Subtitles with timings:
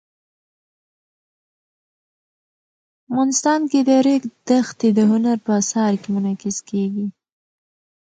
[3.07, 7.05] افغانستان کې د ریګ دښتې د هنر په اثار کې منعکس کېږي.